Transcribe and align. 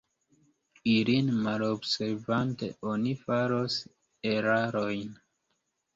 Ilin 0.93 1.27
malobservante 1.43 2.71
oni 2.93 3.13
faros 3.27 3.77
erarojn. 4.35 5.17